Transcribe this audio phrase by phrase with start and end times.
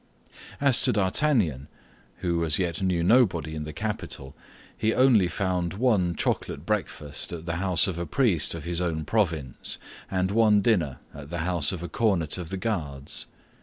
[0.59, 1.67] As to D'Artagnan,
[2.21, 4.35] who as yet knew nobody in the capital,
[4.75, 9.05] he only found one chocolate breakfast at the house of a priest of his own
[9.05, 9.77] province,
[10.09, 13.27] and one dinner at the house of a cornet of the Guards.